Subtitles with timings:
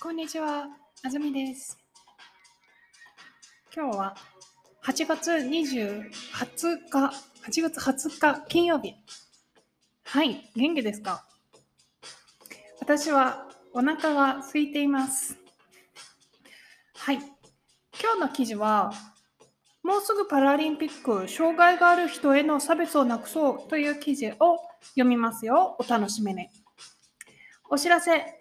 [0.00, 0.68] こんにちは、
[1.04, 1.76] あずみです。
[3.74, 4.14] 今日は
[4.84, 7.12] 8月20 20日、
[7.44, 8.94] 8月20日金曜日。
[10.04, 11.24] はい、元気ですか？
[12.78, 15.36] 私はお腹が空いています。
[16.94, 18.92] はい、今日の記事は、
[19.82, 24.58] もうすぐパラリンピック、障害がある人への差別をなくそうという記事を
[24.90, 25.76] 読みますよ。
[25.80, 26.48] お楽しみに。
[27.68, 28.37] お知らせ、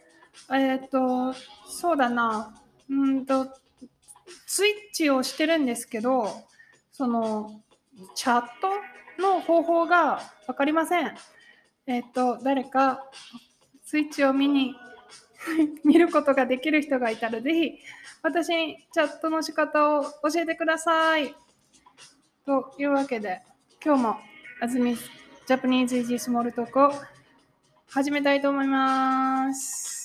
[0.52, 1.34] えっ、と、
[1.68, 2.56] そうだな、
[2.90, 3.48] うんと、
[4.46, 6.30] スイッチをしてるんですけど、
[6.92, 7.62] その、
[8.16, 11.16] チャットの方法が分かりません。
[11.86, 13.04] えっ、と、誰か
[13.84, 14.76] スイッチを見に、
[15.86, 17.80] 見ることができる人がいたら、ぜひ
[18.22, 21.34] 私にチャットの仕方を教えてください。
[22.46, 23.42] というわけで、
[23.84, 24.18] 今日も
[24.62, 26.92] あずみジャパニーズイージースモールトークを
[27.90, 29.97] 始めたいと思います。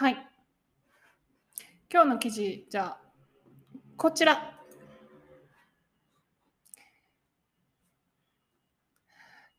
[0.00, 0.16] はい。
[1.92, 2.98] 今日の記事、じゃあ、
[3.98, 4.58] こちら。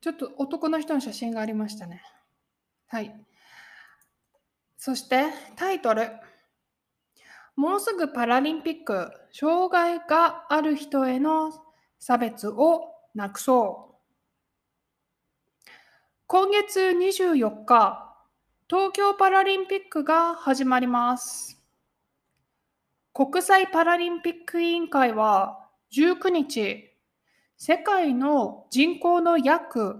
[0.01, 2.01] ちょっと男の人の写真がありましたね。
[2.87, 3.15] はい。
[4.79, 5.25] そして
[5.57, 6.09] タイトル。
[7.55, 11.53] もうすぐパラリンピック、障害がある人への
[11.99, 15.69] 差別をなくそう。
[16.25, 18.10] 今月24日、
[18.71, 21.61] 東京パラリンピックが始まります。
[23.13, 26.89] 国際パラリンピック委員会は19日、
[27.57, 29.99] 世界の人口の約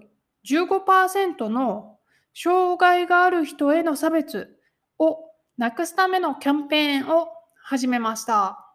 [0.50, 1.97] 15%の
[2.33, 4.58] 障害がある人への差別
[4.97, 5.17] を
[5.58, 7.28] なくすためのキャンペーンを
[7.61, 8.73] 始めました。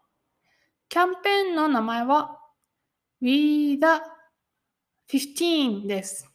[0.91, 2.39] キャンペーンの名前は
[3.23, 3.87] We the
[5.09, 6.31] 15です。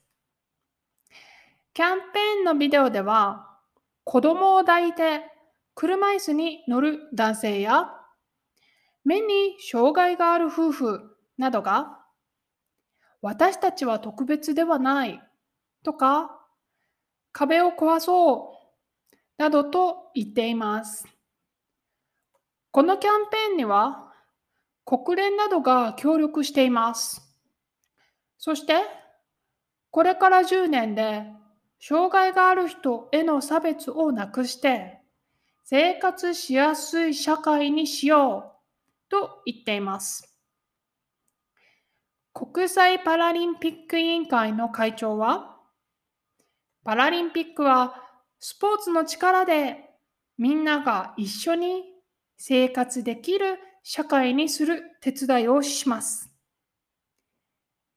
[1.76, 3.51] キャンペーンのビデオでは
[4.12, 5.22] 子供を抱いて
[5.74, 7.92] 車椅子に乗る男性や
[9.06, 11.00] 目に障害がある夫婦
[11.38, 11.98] などが
[13.22, 15.22] 私たちは特別ではない
[15.86, 16.30] とか
[17.32, 18.52] 壁を壊そ
[19.00, 21.08] うなどと言っています。
[22.72, 24.12] このキャンペーンには
[24.84, 27.22] 国連などが協力しています。
[28.38, 28.74] そして
[29.90, 31.32] これから10年で
[31.84, 35.00] 障害がある人への差別をなくして
[35.64, 40.38] 生活しやすい社会にしようと言っています。
[42.34, 45.58] 国際パラリンピック委員会の会長は
[46.84, 47.96] パラリンピックは
[48.40, 49.90] スポーツの力で
[50.38, 51.84] みんなが一緒に
[52.38, 56.32] 生活できる社会にする手伝いをします。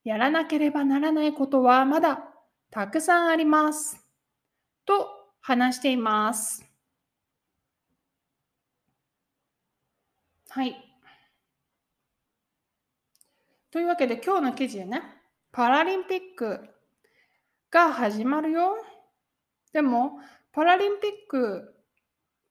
[0.04, 2.30] やらなければならないことはまだ
[2.74, 4.04] たくさんあります。
[4.84, 5.08] と
[5.40, 6.68] 話しています。
[10.48, 10.74] はい。
[13.70, 15.02] というわけで今日の記事でね、
[15.52, 16.68] パラリンピック
[17.70, 18.76] が始まるよ。
[19.72, 20.18] でも、
[20.50, 21.76] パラリンピック、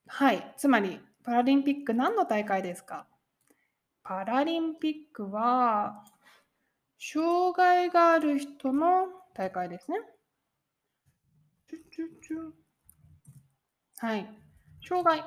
[0.08, 3.08] はい、つまりパラリンピック何の大会ですか？
[4.04, 6.06] パラリンピックは、
[6.98, 9.98] 障害がある人の大会ですね。
[11.70, 12.52] チュチュチュ
[14.00, 14.28] はい。
[14.88, 15.20] 障害。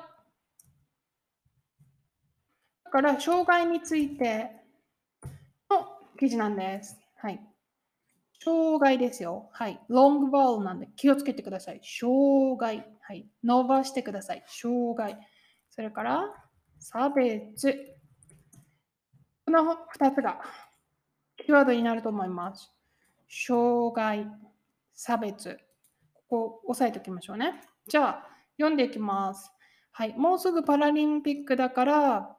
[2.85, 4.51] だから、障害について
[5.69, 5.87] の
[6.17, 6.99] 記事なんです。
[7.17, 7.41] はい。
[8.39, 9.49] 障害ですよ。
[9.51, 9.79] はい。
[9.89, 11.81] ロングバールなんで気をつけてください。
[11.83, 12.87] 障害。
[13.01, 13.27] はい。
[13.43, 14.43] 伸ばしてください。
[14.47, 15.17] 障害。
[15.69, 16.23] それから、
[16.79, 17.97] 差別。
[19.45, 20.41] この2つが
[21.37, 22.71] キーワードになると思います。
[23.29, 24.27] 障害、
[24.93, 25.59] 差別。
[26.29, 27.61] ここ押さえておきましょうね。
[27.87, 28.27] じゃあ、
[28.57, 29.51] 読んでいきます。
[29.91, 30.13] はい。
[30.17, 32.37] もうすぐパラリンピックだから、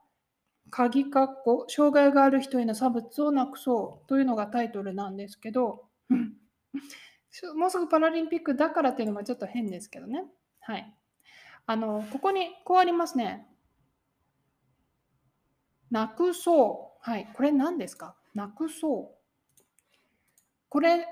[0.71, 5.89] 鍵括弧障害がある人への差別をなくそうというのがタイトルなんですけど、
[7.57, 10.25] もうすぐパラリンピックだからっていうのがちょっと変ですけどね。
[10.61, 10.95] はい。
[11.67, 13.47] あの、ここにこうありますね。
[15.91, 16.99] なくそう。
[17.11, 17.29] はい。
[17.35, 18.15] これ何ですか？
[18.35, 19.63] なくそう。
[20.69, 21.07] これ、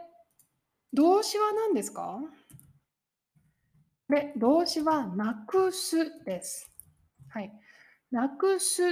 [0.92, 2.20] 動詞は何ですか？
[4.06, 6.70] これ、動詞はなくすです。
[7.28, 7.52] はい。
[8.10, 8.82] なくす。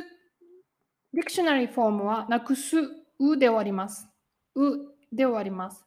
[1.13, 2.77] ディクショナリーフォームはなくす、
[3.21, 4.09] うで終わります。
[4.57, 5.85] うで終わります。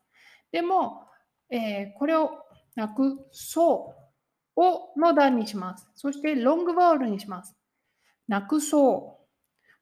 [0.52, 1.08] でも、
[1.50, 2.32] えーこれを
[2.76, 3.96] なくそ
[4.56, 5.90] うをの段にします。
[5.96, 7.58] そして、ロングバールにします。
[8.28, 9.28] なくそう。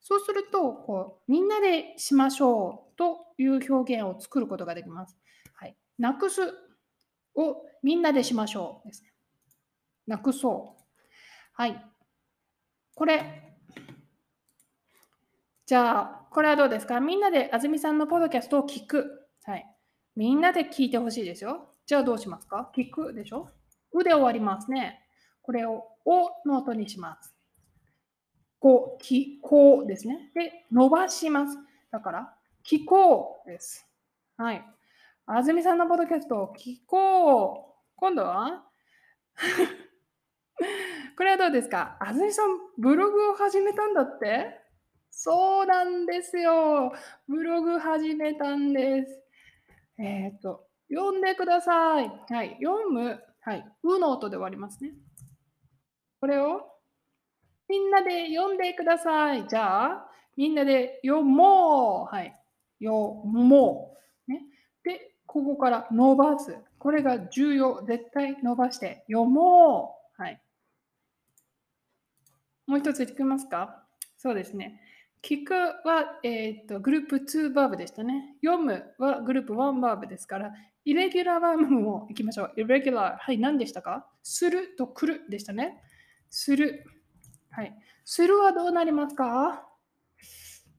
[0.01, 5.17] そうすると、こうみんなでしましょうという表現を作ることができます。
[5.53, 6.41] はい、なくす
[7.35, 9.03] をみんなでしましょうです。
[10.07, 10.81] なくそう。
[11.53, 11.85] はい。
[12.93, 13.55] これ、
[15.65, 16.99] じゃあ、これはどうですか？
[16.99, 19.27] みんなで安住さんのポッドキャストを聞く。
[19.43, 19.65] はい。
[20.15, 21.73] みんなで聞いてほしいですよ。
[21.85, 22.71] じゃあどうしますか？
[22.75, 23.49] 聞くでしょ？
[23.93, 25.01] 腕終わりますね。
[25.41, 27.33] これをおの音にします。
[28.59, 30.31] こう、聞こうですね。
[30.33, 31.57] で、伸ばします。
[31.91, 32.33] だから、
[32.65, 33.87] 聞こうです。
[34.37, 34.65] はい。
[35.27, 37.81] 安住さんのポッドキャストを聞こう。
[37.95, 38.63] 今度は
[41.17, 41.97] これはどうですか？
[41.99, 44.59] 安住さん、ブログを始めたんだって？
[45.11, 46.93] そうなんですよ。
[47.27, 49.23] ブログ始めたんです。
[49.97, 52.11] えっ、ー、と、読んでください。
[52.29, 52.57] はい。
[52.61, 53.23] 読む。
[53.39, 53.65] はい。
[53.83, 54.93] うの音で終わりますね。
[56.19, 56.69] これを
[57.69, 59.47] みんなで読んでください。
[59.47, 62.13] じゃあ、みんなで読もう。
[62.13, 62.37] はい。
[62.83, 62.91] 読
[63.25, 63.97] も
[64.27, 64.31] う。
[64.31, 64.43] ね。
[64.83, 66.57] で、ここから伸ばす。
[66.77, 67.83] これが重要。
[67.83, 70.21] 絶対伸ばして読もう。
[70.21, 70.41] はい。
[72.67, 73.83] もう一つ聞きますか？
[74.17, 74.81] そうですね。
[75.21, 78.35] 聞くは、えーと、グループ2バーブでしたね。
[78.43, 80.53] 読むはグループ1バーブですから、
[80.83, 82.53] イレギュラーバーブも行きましょう。
[82.57, 83.17] イレギュラー。
[83.17, 84.07] はい、何でしたか？
[84.23, 85.81] すると来るでしたね。
[86.29, 86.85] する。
[87.49, 87.75] はい。
[88.03, 89.67] するはどうなりますか？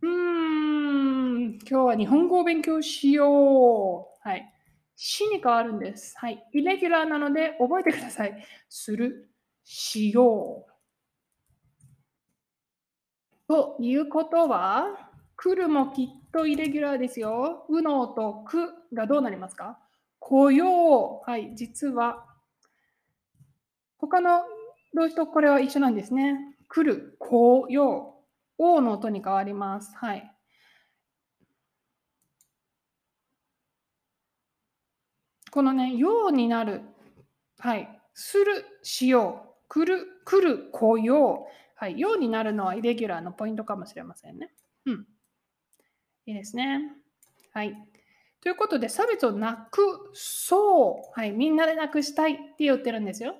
[0.02, 4.28] うーん、今日は日本語を勉強しよう。
[4.28, 4.52] はい。
[4.94, 6.14] しに変わるんです。
[6.18, 6.44] はい。
[6.52, 8.44] イレギュラーなので覚えてください。
[8.68, 9.30] する、
[9.64, 10.75] しよう。
[13.48, 17.64] ということは、来るもきっとイレギュラーですよ。
[17.69, 19.78] うのとくがどうなりますか？
[20.19, 21.20] 雇用。
[21.20, 22.26] はい、実は、
[23.98, 24.43] 他の
[24.94, 26.56] 動詞とこれは一緒なんですね。
[26.69, 28.14] 来る、雇用。
[28.58, 29.94] おうの音に変わります。
[29.96, 30.32] はい。
[35.52, 36.82] このね、ようになる。
[37.58, 38.00] はい。
[38.14, 39.64] する、しよう。
[39.69, 41.65] 来る、来る、来よう。
[41.76, 42.00] はい。
[42.00, 44.50] ようになるのはイレギュラーのポイントかもしれませんね。
[44.87, 45.06] うん。
[46.26, 46.90] いいですね。
[47.52, 47.75] はい。
[48.40, 51.20] ということで、差別をなくそう。
[51.20, 51.32] はい。
[51.32, 53.37] みんなでなくしたいって言ってるんですよ。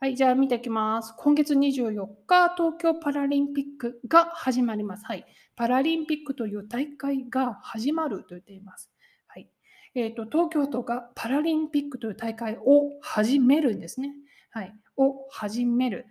[0.00, 0.16] はい。
[0.16, 1.14] じゃあ見ていきます。
[1.16, 5.04] 今月24日、東京パラリンピックが始まります。
[5.06, 5.24] はい。
[5.54, 8.90] パラリンピックという大会が始まると言っています。
[9.28, 9.48] はい
[9.94, 14.12] えーと、東京都がパラリンピックという大会を始めるんですね。
[14.50, 14.74] はい。
[14.96, 16.06] を始める。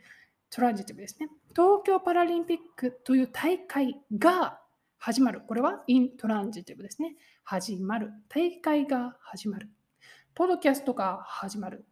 [0.54, 1.30] トランジティブですね。
[1.56, 4.60] 東京パラリンピックという大会が
[5.00, 5.42] 始まる。
[5.42, 7.16] これはイントランジティブですね。
[7.44, 8.12] 始まる。
[8.30, 9.68] 大会が始まる。
[10.36, 11.88] ポドキャストが始まる。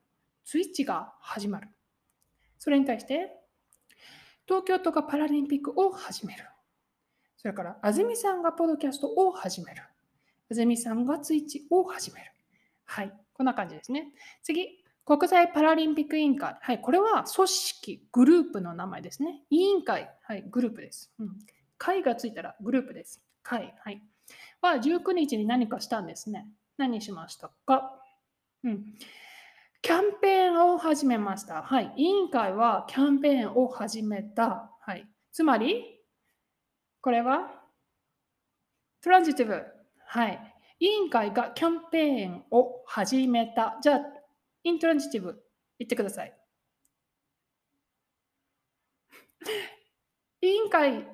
[0.45, 1.69] スイッチが始まる。
[2.59, 3.35] それに対して、
[4.45, 6.45] 東京都がパラリンピックを始める。
[7.37, 9.81] それから、安住さんがポドキャストを始める。
[10.51, 12.31] あずみさんがツイッチを始める。
[12.85, 13.13] はい。
[13.33, 14.13] こんな感じですね。
[14.43, 16.56] 次、国際パラリンピック委員会。
[16.62, 16.80] はい。
[16.80, 19.44] これは組織、グループの名前ですね。
[19.50, 20.09] 委員会。
[20.24, 20.44] はい。
[20.50, 21.12] グループです。
[21.19, 21.39] うん。
[21.77, 23.21] 会がついたらグループです。
[23.44, 23.74] 会。
[23.83, 24.01] はい。
[24.62, 26.48] は19日に何かしたんですね。
[26.77, 28.00] 何しましたか？
[28.63, 28.86] うん。
[29.81, 31.63] キャンペーンを始めました。
[31.63, 31.92] はい。
[31.98, 34.71] 委員会はキャンペーンを始めた。
[34.80, 35.07] はい。
[35.31, 36.00] つまり、
[37.01, 37.50] これは
[39.01, 39.65] トランジティブ。
[40.06, 40.39] はい。
[40.80, 43.79] 委員会がキャンペーンを始めた。
[43.81, 44.00] じゃあ、
[44.63, 45.44] イントランジティブ
[45.80, 46.38] 言ってください。
[50.41, 51.08] 委員会、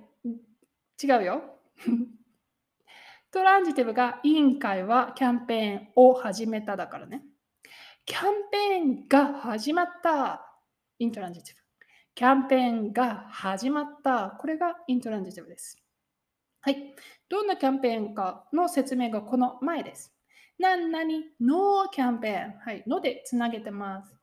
[1.01, 1.59] 違うよ。
[3.31, 7.23] トランジティブが委員会はキャンペーンを始めただからね。
[8.05, 10.43] キャンペーンが始まった。
[10.99, 11.61] イントランジティブ。
[12.15, 14.31] キャンペーンが始まった。
[14.39, 15.77] これがイントランジティブです。
[16.61, 16.95] はい。
[17.29, 20.16] どんなキャンペーンかの説明がこの前です。
[20.59, 21.05] 何々
[21.41, 22.59] のキャンペーン。
[22.59, 22.83] はい。
[22.87, 24.15] のでつなげてます。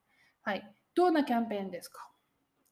[0.43, 0.75] はい。
[0.95, 2.09] どんなキャンペーンですか？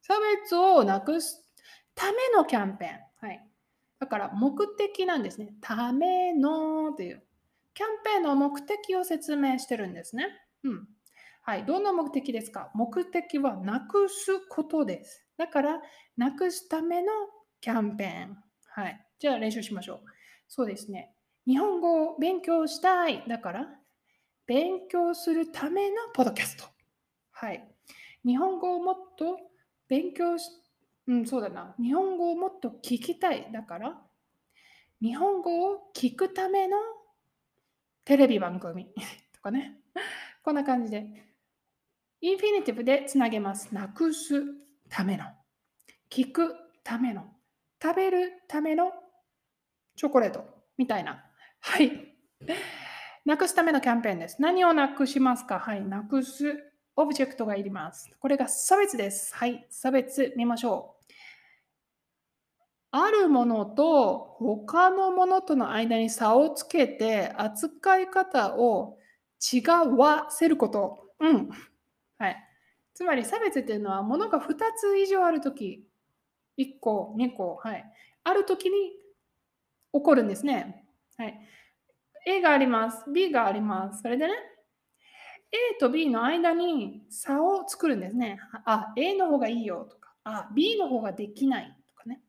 [0.01, 1.49] 差別をなくす
[1.95, 3.27] ためのキャンペーン。
[3.27, 3.41] はい。
[3.99, 5.53] だから目的なんですね。
[5.61, 7.23] ためのという。
[7.73, 10.27] キャンペーンの目的を説明してるんですね。
[10.63, 10.87] うん。
[11.41, 11.65] はい。
[11.65, 12.69] どんな目的ですか？
[12.75, 15.25] 目的はなくすことです。
[15.37, 15.81] だから、
[16.15, 17.11] なくすための
[17.61, 18.37] キャンペーン。
[18.75, 19.05] はい。
[19.19, 19.99] じゃあ練習しましょう。
[20.47, 21.13] そうですね。
[21.45, 23.23] 日本語を勉強したい。
[23.27, 23.67] だから、
[24.45, 26.65] 勉強するためのポッドキャスト。
[27.31, 27.67] はい。
[28.25, 29.37] 日本語をもっと
[29.89, 30.49] 勉強し、
[31.07, 31.75] うん、そうだな。
[31.81, 33.51] 日本語をもっと聞きたい。
[33.51, 34.01] だから、
[35.01, 36.77] 日本語を聞くための
[38.05, 38.87] テレビ番組
[39.33, 39.81] とかね。
[40.43, 41.33] こんな感じで。
[42.21, 43.73] インフィニティブでつなげます。
[43.75, 44.41] なくす
[44.89, 45.25] ための。
[46.09, 47.33] 聞くための。
[47.81, 48.93] 食べるための
[49.97, 50.45] チョコレート
[50.77, 51.29] みたいな。
[51.65, 52.13] はい。
[53.23, 54.41] なくすためのキャンペーンです。
[54.41, 55.59] 何をなくしますか？
[55.59, 55.81] はい。
[55.81, 56.61] なくす。
[56.97, 58.11] オブジェクトがいります。
[58.19, 59.33] これが差別です。
[59.33, 61.03] はい、差別見ましょう。
[62.91, 68.97] あるものと他のものとの間に差をつけて扱い方を
[69.41, 69.61] 違
[69.97, 71.05] わせること。
[71.21, 71.49] うん。
[72.19, 72.37] はい。
[72.93, 75.87] つまり差別っていうのはものが2つ以上あるとき、
[76.57, 77.85] 1個、2個、はい。
[78.25, 78.91] あるときに
[79.93, 80.82] 起こるんですね。
[81.17, 81.39] はい。
[82.25, 83.03] A があります。
[83.11, 84.01] B があります。
[84.01, 84.33] それでね、
[85.51, 88.39] A と B の間に差を作るんですね。
[88.65, 92.21] あ、A の方がいいよとか、あ、B の方ができないとかね。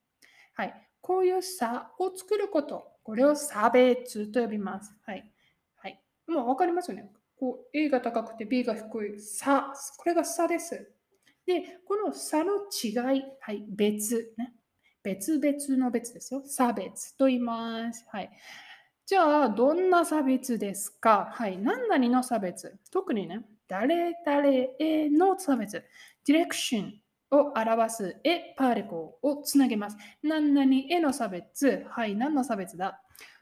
[0.55, 0.75] はい。
[1.01, 4.95] こういう差を作ること、これを差別と呼びます。
[5.07, 5.31] はい。
[5.77, 6.03] はい。
[6.27, 7.11] もう分かりますよね。
[7.39, 9.73] こう A が高くて B が低い差。
[9.97, 10.91] これが差です。
[11.47, 14.55] で、この差の違い、はい、別、ね。
[15.03, 16.43] 別々の別ですよ。
[16.47, 18.07] 差別と言います。
[18.11, 18.31] はい。
[19.07, 21.29] じゃあ、どんな差別ですか？
[21.31, 21.59] はい。
[21.59, 22.79] 何々の差別？
[22.91, 25.85] 特にね、誰々への差別。
[26.27, 29.99] ディレクションを表すえパーリコをつなげます。
[30.23, 31.85] 何々への差別。
[31.91, 32.17] はい。
[32.17, 32.99] 何の差別だ？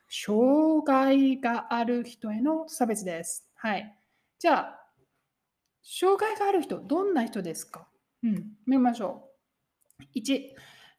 [0.09, 3.49] 障害がある人への差別です。
[3.55, 3.97] はい。
[4.41, 4.81] じゃあ、
[5.85, 7.87] 障害がある人、どんな人ですか？
[8.25, 8.47] うん。
[8.67, 9.29] 見ましょ
[10.01, 10.19] う。
[10.19, 10.41] 1、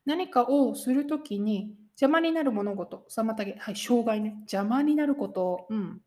[0.06, 4.36] 何かをするときに邪魔になる物事、妨げ、はい、障害ね。
[4.42, 6.02] 邪魔になること、うん。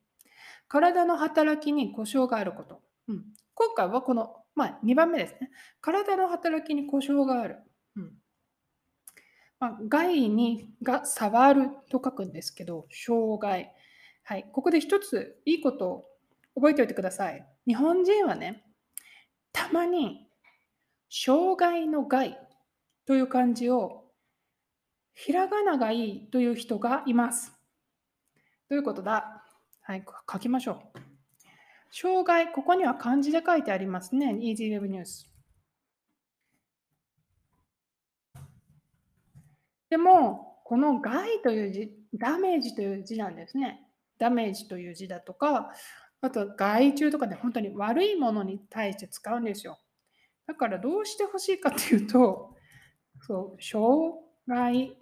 [0.68, 2.80] 体の働きに故障があること。
[3.08, 3.24] うん、
[3.54, 5.50] 今回はこの、まあ、2番目ですね。
[5.80, 7.58] 体の働きに故障がある。
[7.96, 8.12] うん
[9.58, 13.72] まあ、害にが触ると書くんですけど、障害。
[14.22, 16.04] はい、ここで一ついいことを
[16.56, 17.46] 覚えておいてください。
[17.66, 18.64] 日本人はね、
[19.52, 20.28] たまに
[21.08, 22.38] 障害の害
[23.06, 24.05] という漢字を
[25.18, 27.56] ひらがながいいという人がいます。
[28.68, 29.42] どういうことだ？
[29.80, 30.98] はい、書きましょう。
[31.90, 34.34] 障害、ここには漢字で書いてありますね。
[34.34, 35.26] EasyWeb News。
[39.88, 43.88] でも、この害という字、ダメージという字なんですね。
[44.18, 45.72] ダメージという字だとか、
[46.20, 49.78] あと害虫とかで本当に悪いものに対して使うんですよ。
[50.46, 52.54] だからどうしてほしいかというと、
[53.22, 54.12] そう、障
[54.46, 54.96] 害、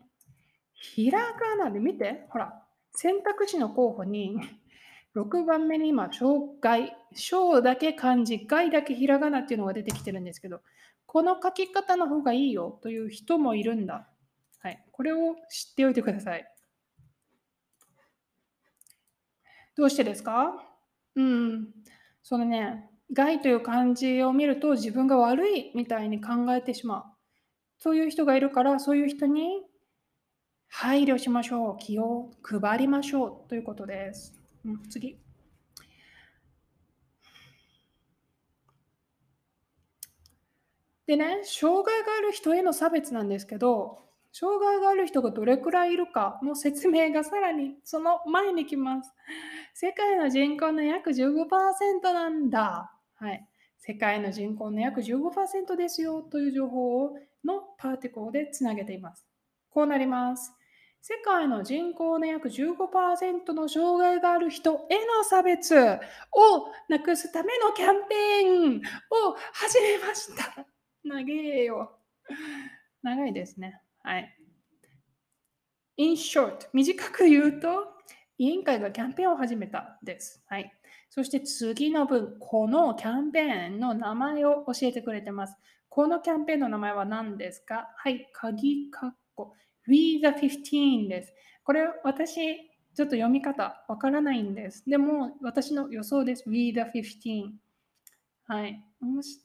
[0.93, 2.63] ひらがなで見て、ほら、
[2.93, 4.37] 選択肢の候補に、
[5.17, 10.61] 6番目に今、障害、小だけ漢字、害だけひらがなっていうのが出てきてるんですけど、
[11.07, 14.09] この書き方の方がいいよという人もいるんだ。
[14.59, 14.85] はい。
[14.93, 16.45] これを知っておいてください。
[19.77, 20.65] どうしてですか？
[21.15, 21.69] うん。
[22.23, 27.05] そのね、害という漢字を見ると自分が悪いみたいに考えてしまう。
[27.79, 29.63] そういう人がいるから、そういう人に
[30.85, 31.77] 配慮しましょう。
[31.79, 34.35] 気を配りましょうということです。
[34.67, 35.19] うん、次。
[41.07, 44.01] でね、障害がある人への差別なんですけど、
[44.31, 49.11] 障害がある人がどれくらいいるかの説明がさらにその前に来ます。
[49.73, 52.93] 世界の人口の約15%なんだ。
[53.15, 53.43] はい。
[53.79, 59.27] 世界の人口の約15%ですよという情報をのパーティコーでつなげています。
[59.71, 60.53] こうなります。
[61.07, 65.99] 世界の人口の約15%の障害がある人への差別を
[66.89, 70.67] なくすためのキャンペーンを始めました。
[71.05, 71.99] 長えよ。
[73.03, 73.83] 長いですね。
[74.03, 74.35] はい。
[75.99, 77.87] In short、短く言うと、
[78.39, 80.43] 委員会がキャンペーンを始めたです。
[80.47, 80.73] はい。
[81.11, 85.59] そして次の文、このキャンペーンの名前を教えてくれてます。
[85.91, 87.91] このキャンペーンの名前は何ですか？
[87.95, 89.55] はい、鍵括弧
[89.87, 91.35] We the 15です。
[91.65, 92.35] これ私、
[92.95, 94.85] ちょっと読み方わからないんです。
[94.89, 96.45] でも私の予想です。
[96.49, 97.51] We the 15。
[98.47, 98.85] はい。
[99.01, 99.39] もし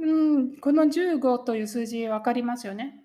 [0.00, 3.04] うん、この15という数字分かりますよね。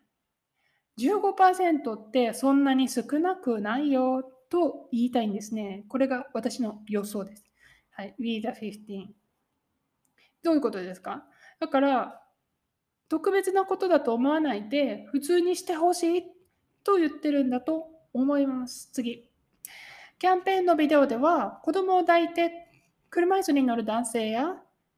[0.99, 5.85] 15%ってそんなに少なくないよと言いたいんですね。
[5.87, 7.43] これが私の予想です。
[7.91, 8.15] はい。
[8.19, 9.07] We the 15。
[10.43, 11.25] どういうことですか？
[11.59, 12.22] だから、
[13.13, 16.23] 特別なことだと思わないで、普通にしてほしい
[16.83, 18.89] と言ってるんだと思います。
[18.91, 19.29] 次。
[20.17, 22.51] キャンペーンのビデオでは、子供を抱いて
[23.11, 24.55] 車椅子に乗る男性や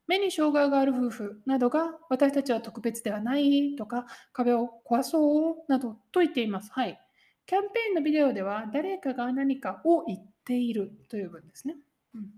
[0.08, 6.72] 目に障害がある夫婦などが私たちは特別ではないとか壁を壊そうなどと言っています。
[6.72, 6.98] はい。
[7.46, 11.76] キャンペーンのビデオでは誰かが何かを言っているという文ですね。
[12.14, 12.30] うん、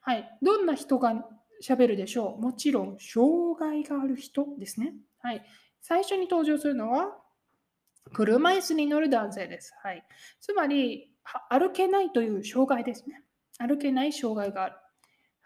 [0.00, 0.38] はい。
[0.42, 1.24] どんな人が
[1.64, 4.92] 喋るでしょうもちろん、障害がある人ですね。
[5.20, 5.42] はい。
[5.80, 7.16] 最初に登場するのは、
[8.12, 9.72] 車椅子に乗る男性です。
[9.82, 10.04] はい。
[10.40, 11.10] つまり、
[11.48, 13.22] 歩けないという障害ですね。
[13.58, 14.76] 歩けない障害がある。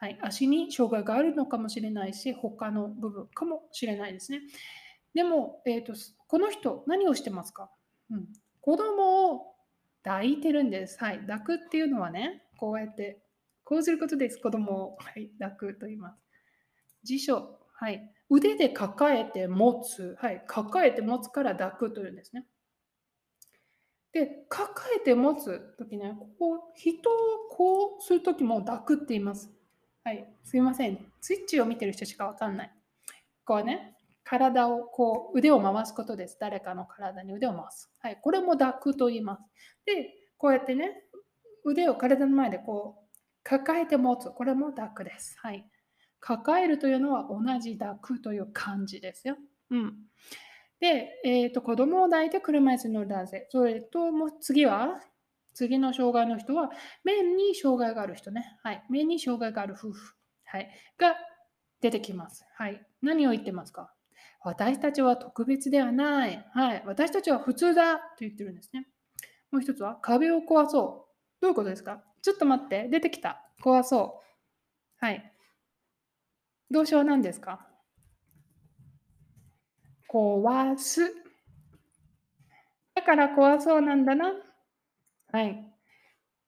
[0.01, 4.41] はい、足に障害があるのかもしれないし、他の部分かもしれないですね。
[5.15, 5.93] でも、えーと、
[6.27, 7.71] この人、何をしてますか、
[8.11, 8.27] うん、
[8.61, 9.55] 子供を
[10.05, 10.99] 抱いてるんです。
[11.03, 13.21] はい、抱くっていうのはね、こうやって、
[13.69, 14.39] こうすることです。
[14.41, 16.19] 子供を、はい、抱くと言います。
[17.03, 22.47] 辞書、はい、腕で抱えて持つ、はい、抱えて持つから抱くというんですね。
[24.13, 27.15] で、抱えて持つときね、こう人を
[27.51, 29.51] こうするときも抱くって言います。
[30.03, 31.05] はい、すいません。
[31.21, 32.75] スイッチを見てる人しかわかんない。
[33.45, 36.39] こうね、体をこう腕を回すことです。
[36.41, 37.91] 誰かの体に腕を回す。
[38.01, 39.43] はい、これも抱くと言います。
[39.85, 41.03] で、こうやってね、
[41.67, 42.98] 腕を体の前でこう
[43.49, 44.31] 抱えて持つ。
[44.31, 45.39] これも抱くです。
[45.39, 45.65] はい。
[46.21, 49.39] 抱えるというのは同じ抱くという感じですよ。
[49.71, 49.95] うん。
[50.81, 53.47] で、えーと、子供を抱いて車椅子に乗る男性。
[53.51, 55.01] それと、もう次は、
[55.55, 56.71] 次の障害の人は、
[57.05, 58.59] 目に障害がある人ね。
[58.63, 58.85] はい。
[58.91, 60.15] 目に障害がある夫婦。
[60.45, 60.71] はい。
[60.99, 61.17] が
[61.81, 62.45] 出てきます。
[62.55, 62.87] はい。
[63.01, 63.95] 何を言ってますか？
[64.43, 66.45] 私たちは特別ではない。
[66.53, 66.83] はい。
[66.87, 68.87] 私たちは普通だと言ってるんですね。
[69.51, 71.09] もう一つは、壁を壊そ
[71.41, 71.41] う。
[71.41, 72.03] どういうことですか？
[72.23, 72.89] ちょっと待って。
[72.89, 73.43] 出てきた。
[73.63, 74.23] 壊そ
[75.01, 75.05] う。
[75.05, 75.33] はい。
[76.71, 77.67] 動詞は何ですか？
[80.09, 81.15] 壊す。
[82.95, 84.33] だから怖そうなんだな。
[85.33, 85.65] はい。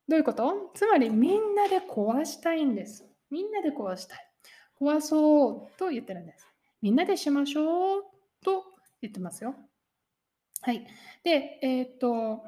[0.09, 0.73] どういうこと？
[0.75, 3.07] つまりみんなで壊したいんです。
[3.31, 4.27] みんなで壊したい。
[4.81, 6.47] 壊そうと言ってるんです。
[6.83, 8.03] みんなでしましょう
[8.43, 8.65] と
[9.03, 9.55] 言ってますよ。
[10.63, 10.87] はい。
[11.23, 12.43] で、えっ、と、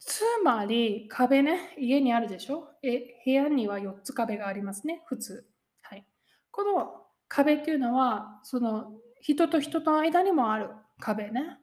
[0.00, 2.68] つまり壁ね、家にあるでしょ？
[2.82, 5.46] え部屋には4つ壁がありますね、普通。
[5.82, 6.06] はい。
[6.50, 11.58] この壁っていうのは、その人と人との間にもある壁ね。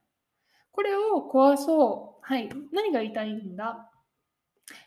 [0.71, 2.25] これを壊そう。
[2.25, 2.49] はい。
[2.73, 3.89] 何が言いたいんだ？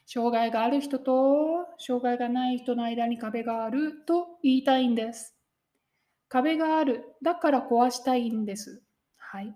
[0.06, 5.36] 障害がある人と障害がない人の間に壁があると言いたいんです。
[6.28, 7.04] 壁がある。
[7.22, 8.82] だから壊したいんです。
[9.16, 9.54] はい。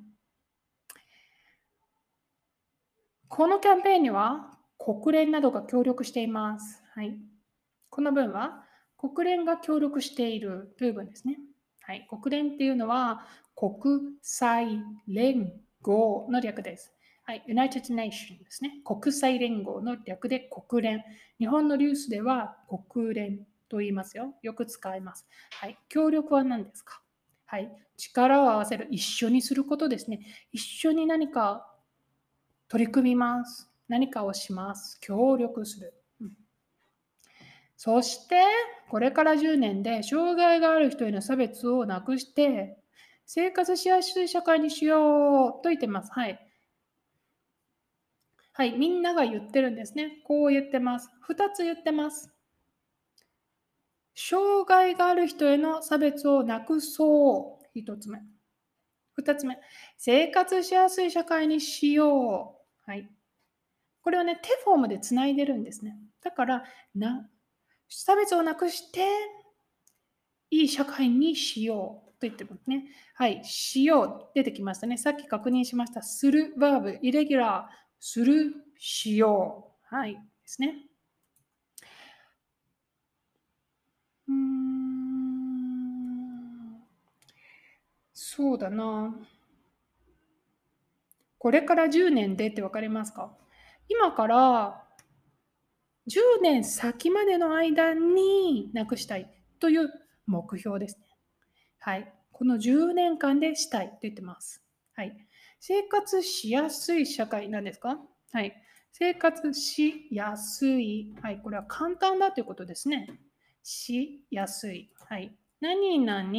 [3.35, 6.83] このキャンペーンには国連などが協力しています。
[6.95, 7.17] はい。
[7.89, 8.63] この文は
[8.99, 11.39] 国連が協力しているという文ですね。
[11.81, 13.25] はい、国連っていうのは
[13.57, 13.73] 国
[14.21, 16.93] 際連合の略です。
[17.25, 18.83] はい、United Nations ですね。
[18.85, 21.03] 国際連合の略で国連。
[21.39, 22.59] 日本のニュースでは
[22.93, 24.35] 国連と言いますよ。
[24.43, 25.27] よく使います。
[25.53, 27.01] はい、協力は何ですか？
[27.47, 30.21] はい、力を合わせる、一緒にすることですね。
[30.53, 31.72] 一緒に何か
[32.73, 33.71] 取り組みます。
[33.87, 34.99] 何かをします。
[35.03, 35.93] 協力する。
[37.77, 38.45] そして、
[38.89, 42.79] これから10年で障害がある人への差別をなくして、
[43.27, 46.11] 生活しやすい社会にしようと言ってます。
[46.13, 46.49] はい。
[48.55, 50.23] はい、みんなが言ってるんですね。
[50.25, 51.11] こう言ってます。
[51.29, 52.33] 2つ言ってます。
[54.15, 57.79] 障害がある人への差別をなくそう。
[57.79, 58.21] 1つ目。
[59.21, 59.59] 2つ目。
[59.99, 62.62] 生活しやすい社会にしよう。
[62.85, 63.09] はい。
[64.03, 65.97] これをね、手フォームでつないでるんですね。
[66.23, 66.65] だから、
[66.95, 67.29] な
[67.89, 69.07] 差別をなくして、
[70.51, 72.87] いい社会にしようと言ってますね。
[73.15, 74.97] はい、しよう出てきましたね。
[74.99, 76.03] さっき確認しました。
[76.03, 79.95] する、バーブ、イレギュラー、する、しよう。
[79.95, 80.87] はい、ですね。
[84.29, 84.43] うん、
[88.13, 89.15] そうだな。
[91.43, 93.37] これから10年でって分かりますか？
[93.89, 94.85] 今から
[96.09, 99.29] 10年先までの間になくしたい
[99.59, 99.91] という
[100.27, 101.07] 目標ですね。
[101.81, 102.15] はい。
[102.31, 104.63] この10年間でしたいと言ってます。
[104.95, 105.17] はい。
[105.59, 107.99] 生活しやすい社会なんですか？
[108.31, 108.55] はい。
[108.93, 111.13] 生活しやすい。
[111.23, 111.41] はい。
[111.43, 113.19] これは簡単だということですね。
[113.65, 114.93] しやすい。
[115.09, 115.37] はい。
[115.61, 116.33] 何々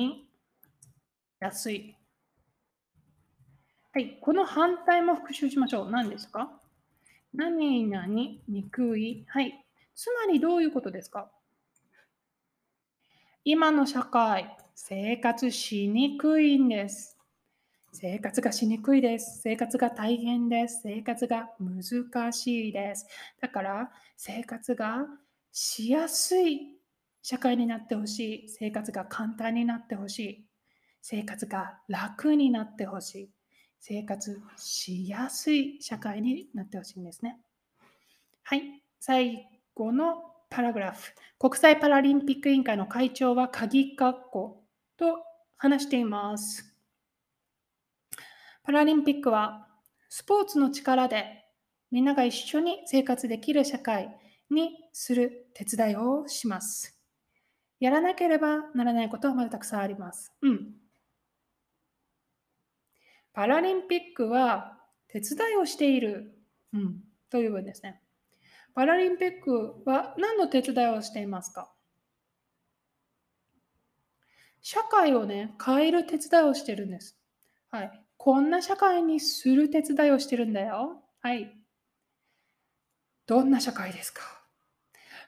[1.42, 1.98] 安い。
[3.95, 4.17] はい。
[4.21, 5.91] この反対も復習しましょう。
[5.91, 6.49] 何ですか？
[7.32, 9.23] 何々にくい。
[9.27, 9.63] はい。
[9.93, 11.29] つまりどういうことですか？
[13.45, 17.19] 今の社会、生活しにくいんです。
[17.91, 19.41] 生活がしにくいです。
[19.43, 20.79] 生活が大変です。
[20.82, 23.06] 生活が難しいです。
[23.39, 25.06] だから生活が
[25.51, 26.79] しやすい
[27.21, 28.49] 社会になってほしい。
[28.49, 30.45] 生活が簡単になってほしい。
[30.99, 33.29] 生活が楽になってほしい。
[33.86, 37.38] 生活しやすい社会になってほしいんですね。
[38.43, 38.82] はい。
[39.02, 41.12] 最後のパラグラフ。
[41.38, 44.63] 国際パラリンピック委員会の会長は鍵括弧
[44.96, 45.17] と
[45.58, 46.74] 話しています。
[48.63, 49.67] パラリンピックは
[50.08, 51.43] スポーツの力で
[51.91, 54.15] みんなが一緒に生活できる社会
[54.50, 56.98] にする手伝いをします。
[57.82, 60.32] やらなければならないことはまだたくさんあります。
[60.41, 60.83] うん。
[63.34, 66.38] パラリンピックは手伝いをしている、
[66.72, 66.96] うん、
[67.30, 68.00] という文ですね。
[68.76, 71.72] パラリンピックは何の手伝いをしていますか？
[74.62, 77.17] 社会をね、変える手伝いをしてるんです。
[77.69, 78.06] はい。
[78.17, 81.04] こんな社会にする手伝いをしてるんだよ。
[81.22, 81.54] はい。
[83.26, 84.22] どんな社会ですか？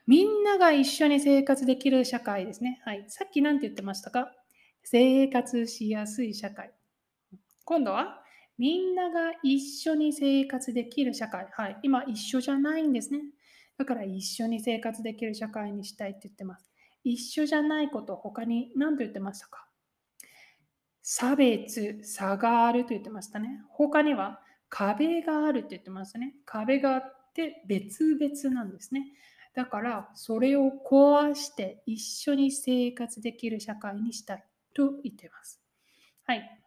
[0.08, 2.82] みんなが一緒に生活できる社会ですね。
[2.86, 3.06] はい。
[3.08, 4.32] さっき何て言ってましたか？
[4.84, 6.72] 生活しやすい社会。
[7.66, 8.22] 今度は
[8.58, 11.48] みんなが一緒に生活できる社会。
[11.52, 11.78] はい。
[11.84, 13.20] 今一緒じゃないんですね。
[13.78, 16.72] だから一緒に生活できる社会にしたいって言ってます。
[17.04, 19.68] 一緒じゃないこと、他に何と言ってましたか？
[21.02, 23.62] 差別、差があると言ってましたね。
[23.70, 26.36] 他には壁があるって言ってましたね。
[26.46, 29.08] 壁があって別々なんですね。
[29.54, 35.62] だからそれを壊して一緒に生活できる社会にしたいと言ってます。
[36.26, 36.62] はい。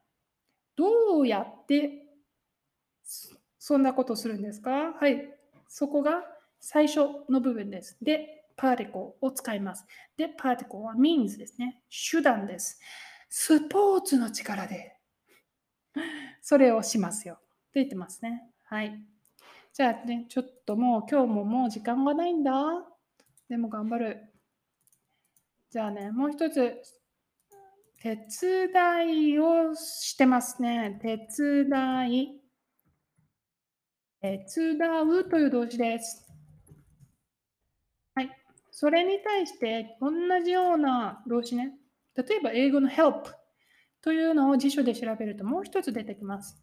[0.79, 2.07] どうやって
[3.59, 4.93] そんなことするんですか？
[4.93, 5.29] はい。
[5.67, 6.23] そこが
[6.61, 7.99] 最初の部分です。
[8.01, 9.85] で、particle を使います。
[10.17, 11.83] で、particle は means ですね。
[11.91, 12.81] 手段です。
[13.29, 14.97] スポーツの力で
[16.41, 17.35] それをしますよ。
[17.35, 17.41] と
[17.75, 18.49] 言ってますね。
[18.65, 19.03] はい。
[19.73, 22.53] じゃあね、ちょっともう今日ももう時間がないんだ。
[23.49, 24.33] でも頑張る。
[25.71, 26.81] じゃあね、もう一つ。
[28.01, 28.17] 手
[28.71, 30.99] 伝いをしてますね。
[31.03, 31.17] 手
[31.67, 32.41] 伝い。
[34.21, 36.25] 手伝うという動詞です。
[38.15, 38.31] はい
[38.71, 40.11] それに対して同
[40.45, 41.73] じような動詞ね。
[42.17, 43.33] 例えば英語の help
[44.01, 46.57] というのを辞書で調べるともう一つ出てきます。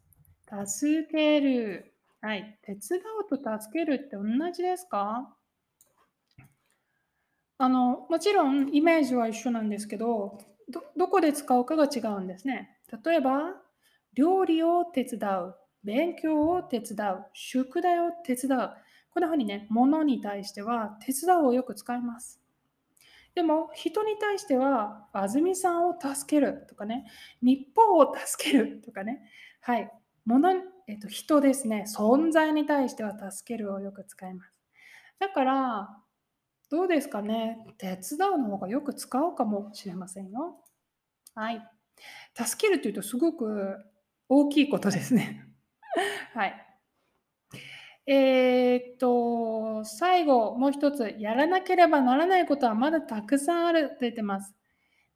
[0.66, 1.94] 助ける。
[2.22, 2.58] はい。
[2.62, 4.22] 手伝うと助けるって同
[4.52, 5.36] じですか？
[7.58, 10.38] あの、もちろんイメージは一緒なんですけど、
[10.68, 12.78] どどこで使うかが違うんですね。
[13.04, 13.54] 例えば、
[14.14, 18.70] 料理を手伝う、勉強を手伝う、宿題を手伝う。
[19.10, 22.42] こんな風にね、物に対しては手伝うをよく使います。
[23.34, 27.06] でも、人に対しては、あずみさんを助けるとかね、
[27.42, 29.92] 日本を助けるとかね、はい、
[30.24, 30.52] 物、
[30.88, 34.52] えっと、人ですね、存在に対しては助けるをよく使います。
[35.18, 36.02] だから、
[36.68, 40.58] どうですかね、手伝うの方がよく使うかもしれませんよ。
[41.34, 41.62] はい。
[42.34, 43.76] 助けるというとすごく
[44.28, 45.46] 大きいことですね。
[46.34, 46.66] はい。
[48.08, 54.54] えー、っと、最後、もう一つ、やらなければならないことはまだたくさんあると言ってます。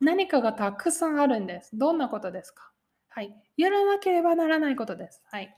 [0.01, 1.77] 何かがたくさんあるんです。
[1.77, 2.73] どんなことですか？
[3.09, 3.35] はい。
[3.57, 5.23] やらなければならないことです。
[5.27, 5.57] はい。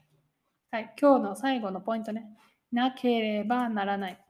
[0.70, 0.94] はい。
[1.00, 2.36] 今日の最後のポイントね。
[2.70, 4.10] なければならな。
[4.10, 4.24] い。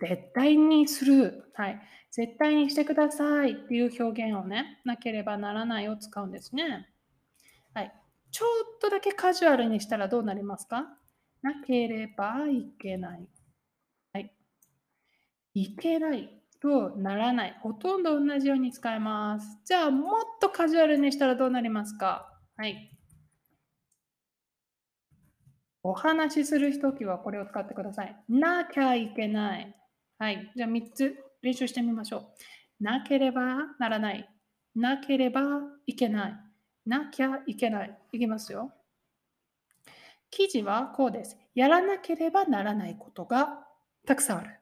[0.00, 1.44] 絶対にする。
[1.54, 1.80] はい。
[2.10, 6.88] 絶対にしてくださいっていう表現をね、なければならないを使うんですね。
[7.74, 7.92] はい。
[8.30, 10.86] ちょっとだけカジュアルにしたらどうなりますか？
[11.42, 13.28] なければいけない。
[14.12, 14.34] はい。
[15.54, 17.58] いけないとならない。
[17.60, 19.58] ほとんど同じように使います。
[19.64, 22.38] じゃあ、もっとカジュアルにしたらどうなりますか？
[22.56, 22.90] はい。
[25.82, 28.16] お話しするときはこれを使ってください。
[28.28, 29.76] なきゃいけない。
[30.18, 30.52] はい。
[30.56, 32.18] じゃあ3つ練習してみましょ
[32.80, 32.84] う。
[32.84, 34.28] なければならない。
[34.74, 35.42] なければ
[35.86, 36.34] いけない。
[36.86, 37.98] なきゃいけない。
[38.12, 38.72] いきますよ。
[40.30, 41.36] 記事はこうです。
[41.54, 43.66] やらなければならないことが
[44.06, 44.58] たくさんある。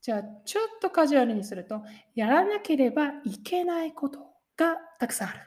[0.00, 1.82] じゃあ、ちょっとカジュアルにすると、
[2.14, 4.18] やらなければいけないこと
[4.56, 5.38] がたくさんある。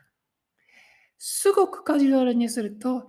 [1.17, 3.07] すごくカジュアルにすると、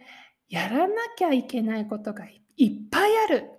[0.48, 2.24] やらなきゃいけないことが
[2.56, 3.50] いっぱいある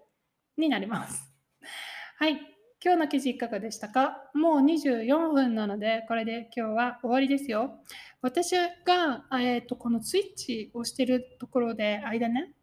[0.58, 1.30] になります。
[2.18, 2.40] はい。
[2.84, 4.30] 今日の記事いかがでしたか？
[4.34, 7.84] もう24分なので、これで今日は終わりですよ。
[8.22, 12.54] 私が、えーと、このスイッチをしてるところで、間ね、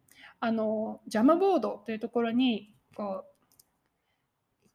[0.40, 4.68] あの、ジャムボードというところに、こう、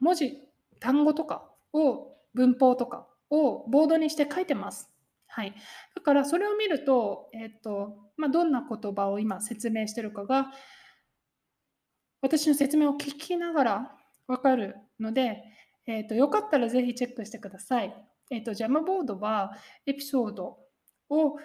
[0.00, 0.48] 文字、
[0.78, 4.89] 単語とかを、文法とかをボードにして書いてます。
[5.32, 5.54] はい。
[5.94, 10.50] だからそれを見ると、え、ー、と、まあ、どんな言葉を今説明してるかが
[12.20, 15.42] 私の説明を聞きながらわかるので、
[15.86, 17.94] えーと、よかったらぜひチェックしてください。
[18.30, 19.52] えーと、ジャムボードは
[19.86, 20.58] エピソード
[21.08, 21.36] を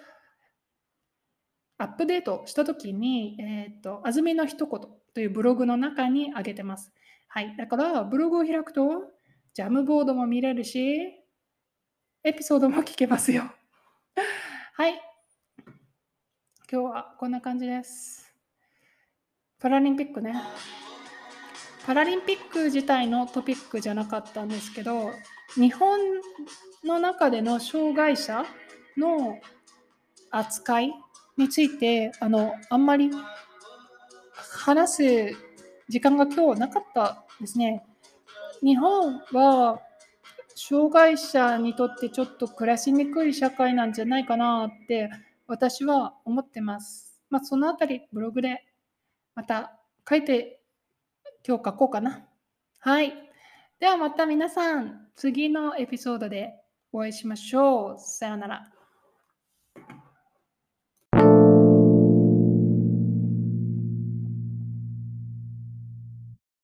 [1.78, 4.80] アップデートしたときに、え、ー、と、あずみの一言
[5.14, 6.92] というブログの中に上げてます。
[7.28, 7.56] はい。
[7.56, 9.12] だから、ブログを開くと、
[9.54, 11.12] ジャムボードも見れるし、
[12.22, 13.50] エピソードも聞けますよ。
[14.78, 15.00] はい。
[16.70, 18.30] 今日はこんな感じです。
[19.58, 20.34] パラリンピックね。
[21.86, 25.12] パラリンピック自体のトピックじゃなかったんですけど、
[25.54, 25.98] 日本
[26.84, 28.44] の中での障害者
[28.98, 29.40] の
[30.30, 30.92] 扱い
[31.38, 33.10] についてあのあんまり
[34.34, 35.36] 話す
[35.88, 37.82] 時間が今日なかったですね。
[38.62, 39.80] 日本は
[40.68, 45.08] 障害者にとってちょっと暮らしにくい社会なんじゃないかなって
[45.46, 47.22] 私は思ってます。
[47.30, 48.64] まあ、そのあたりブログで
[49.36, 50.60] また書いて
[51.46, 52.26] 今日書こうかな。
[52.80, 53.12] はい。
[53.78, 56.54] ではまた皆さん次のエピソードで
[56.90, 57.96] お会いしましょう。
[58.00, 58.75] さようなら。